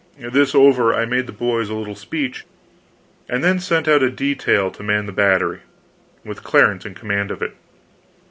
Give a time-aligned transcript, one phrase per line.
[0.17, 2.43] This over, I made the boys a little speech,
[3.29, 5.59] and then sent out a detail to man the battery,
[6.25, 7.53] with Clarence in command of it.